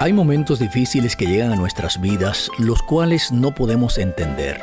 Hay 0.00 0.12
momentos 0.12 0.60
difíciles 0.60 1.16
que 1.16 1.26
llegan 1.26 1.50
a 1.50 1.56
nuestras 1.56 2.00
vidas 2.00 2.52
los 2.56 2.82
cuales 2.82 3.32
no 3.32 3.52
podemos 3.52 3.98
entender. 3.98 4.62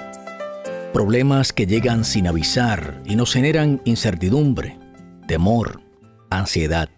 Problemas 0.93 1.51
que 1.51 1.65
llegan 1.65 2.05
sin 2.05 2.25
avisar 2.27 3.01
y 3.05 3.17
nos 3.17 3.33
generan 3.33 3.81
incertidumbre, 3.83 4.79
temor, 5.27 5.81
ansiedad. 6.29 6.89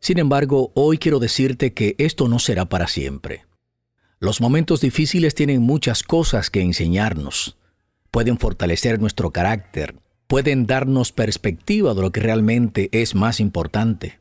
Sin 0.00 0.18
embargo, 0.18 0.72
hoy 0.74 0.98
quiero 0.98 1.20
decirte 1.20 1.72
que 1.72 1.94
esto 1.98 2.26
no 2.26 2.40
será 2.40 2.64
para 2.64 2.88
siempre. 2.88 3.46
Los 4.18 4.40
momentos 4.40 4.80
difíciles 4.80 5.36
tienen 5.36 5.62
muchas 5.62 6.02
cosas 6.02 6.50
que 6.50 6.62
enseñarnos. 6.62 7.56
Pueden 8.10 8.36
fortalecer 8.36 9.00
nuestro 9.00 9.30
carácter, 9.30 9.94
pueden 10.26 10.66
darnos 10.66 11.12
perspectiva 11.12 11.94
de 11.94 12.02
lo 12.02 12.10
que 12.10 12.18
realmente 12.18 12.88
es 12.90 13.14
más 13.14 13.38
importante. 13.38 14.18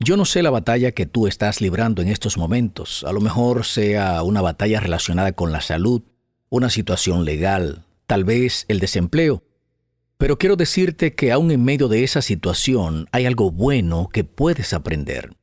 Yo 0.00 0.16
no 0.16 0.24
sé 0.24 0.42
la 0.42 0.50
batalla 0.50 0.92
que 0.92 1.06
tú 1.06 1.26
estás 1.26 1.60
librando 1.60 2.02
en 2.02 2.08
estos 2.08 2.36
momentos. 2.36 3.04
A 3.04 3.12
lo 3.12 3.20
mejor 3.20 3.64
sea 3.64 4.22
una 4.22 4.40
batalla 4.40 4.80
relacionada 4.80 5.32
con 5.32 5.52
la 5.52 5.60
salud, 5.60 6.02
una 6.50 6.68
situación 6.68 7.24
legal, 7.24 7.84
tal 8.06 8.24
vez 8.24 8.64
el 8.68 8.80
desempleo. 8.80 9.44
Pero 10.18 10.38
quiero 10.38 10.56
decirte 10.56 11.14
que 11.14 11.32
aún 11.32 11.50
en 11.50 11.64
medio 11.64 11.88
de 11.88 12.04
esa 12.04 12.22
situación 12.22 13.06
hay 13.12 13.26
algo 13.26 13.50
bueno 13.50 14.08
que 14.12 14.24
puedes 14.24 14.72
aprender. 14.72 15.36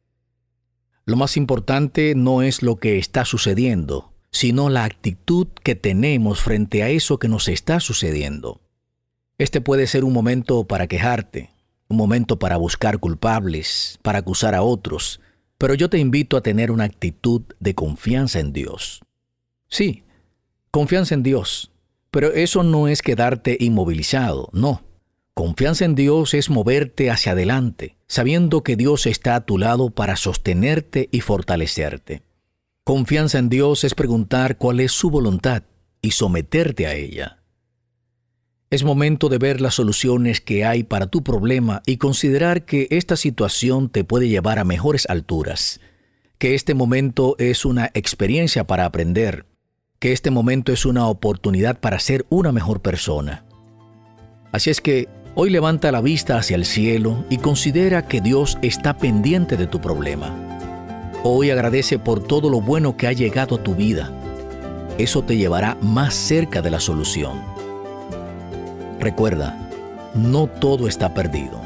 Lo 1.06 1.16
más 1.16 1.38
importante 1.38 2.14
no 2.16 2.42
es 2.42 2.62
lo 2.62 2.76
que 2.78 2.98
está 2.98 3.26
sucediendo, 3.26 4.14
sino 4.32 4.70
la 4.70 4.84
actitud 4.84 5.48
que 5.64 5.76
tenemos 5.76 6.42
frente 6.42 6.84
a 6.84 6.90
eso 6.90 7.20
que 7.20 7.28
nos 7.28 7.48
está 7.48 7.80
sucediendo. 7.80 8.62
Este 9.38 9.62
puede 9.62 9.88
ser 9.88 10.04
un 10.04 10.14
momento 10.14 10.66
para 10.66 10.88
quejarte, 10.88 11.51
un 11.92 11.98
momento 11.98 12.40
para 12.40 12.58
buscar 12.58 13.00
culpables, 13.00 14.00
para 14.02 14.20
acusar 14.20 14.56
a 14.56 14.64
otros, 14.64 15.22
pero 15.58 15.76
yo 15.76 15.90
te 15.90 16.00
invito 16.00 16.38
a 16.38 16.42
tener 16.42 16.72
una 16.72 16.86
actitud 16.86 17.44
de 17.60 17.76
confianza 17.76 18.40
en 18.40 18.52
Dios. 18.52 19.02
Sí, 19.68 20.04
confianza 20.72 21.14
en 21.14 21.22
Dios, 21.22 21.72
pero 22.10 22.34
eso 22.34 22.64
no 22.64 22.88
es 22.88 23.02
quedarte 23.02 23.58
inmovilizado, 23.60 24.50
no. 24.54 24.84
Confianza 25.34 25.86
en 25.86 25.96
Dios 25.96 26.34
es 26.34 26.50
moverte 26.50 27.10
hacia 27.10 27.34
adelante, 27.34 27.96
sabiendo 28.08 28.64
que 28.64 28.76
Dios 28.76 29.06
está 29.06 29.36
a 29.36 29.46
tu 29.46 29.58
lado 29.58 29.92
para 29.92 30.16
sostenerte 30.16 31.08
y 31.12 31.22
fortalecerte. 31.22 32.24
Confianza 32.84 33.38
en 33.38 33.48
Dios 33.48 33.84
es 33.84 33.94
preguntar 33.94 34.58
cuál 34.58 34.80
es 34.80 34.92
su 34.92 35.10
voluntad 35.10 35.64
y 36.02 36.12
someterte 36.12 36.88
a 36.88 36.96
ella. 36.96 37.41
Es 38.72 38.86
momento 38.86 39.28
de 39.28 39.38
ver 39.38 39.60
las 39.60 39.76
soluciones 39.76 40.40
que 40.40 40.64
hay 40.64 40.84
para 40.84 41.08
tu 41.08 41.24
problema 41.24 41.82
y 41.86 41.98
considerar 41.98 42.64
que 42.64 42.88
esta 42.90 43.18
situación 43.18 43.90
te 43.90 44.06
puede 44.06 44.30
llevar 44.30 44.60
a 44.60 44.64
mejores 44.64 45.10
alturas, 45.10 45.82
que 46.38 46.56
este 46.56 46.74
momento 46.74 47.36
es 47.38 47.66
una 47.66 47.92
experiencia 47.94 48.66
para 48.66 48.86
aprender, 48.86 49.46
que 50.00 50.14
este 50.14 50.32
momento 50.32 50.72
es 50.72 50.86
una 50.86 51.08
oportunidad 51.08 51.82
para 51.82 52.00
ser 52.00 52.26
una 52.30 52.54
mejor 52.54 52.82
persona. 52.82 53.44
Así 54.54 54.70
es 54.70 54.80
que 54.80 55.10
hoy 55.36 55.50
levanta 55.50 55.92
la 55.92 56.00
vista 56.00 56.38
hacia 56.38 56.56
el 56.56 56.64
cielo 56.64 57.26
y 57.30 57.40
considera 57.40 58.08
que 58.08 58.22
Dios 58.22 58.58
está 58.62 58.98
pendiente 58.98 59.58
de 59.58 59.68
tu 59.68 59.82
problema. 59.82 60.34
Hoy 61.26 61.50
agradece 61.50 62.00
por 62.00 62.24
todo 62.24 62.50
lo 62.50 62.62
bueno 62.62 62.96
que 62.96 63.08
ha 63.08 63.12
llegado 63.12 63.58
a 63.58 63.64
tu 63.64 63.76
vida. 63.76 64.14
Eso 64.98 65.24
te 65.24 65.36
llevará 65.36 65.78
más 65.82 66.14
cerca 66.14 66.62
de 66.62 66.72
la 66.72 66.80
solución. 66.80 67.61
Recuerda, 69.02 69.58
no 70.14 70.46
todo 70.46 70.88
está 70.88 71.10
perdido. 71.16 71.60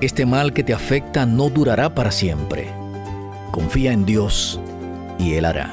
Este 0.00 0.24
mal 0.26 0.52
que 0.52 0.62
te 0.62 0.72
afecta 0.72 1.26
no 1.26 1.50
durará 1.50 1.92
para 1.92 2.12
siempre. 2.12 2.68
Confía 3.50 3.92
en 3.92 4.06
Dios 4.06 4.60
y 5.18 5.34
Él 5.34 5.44
hará. 5.44 5.72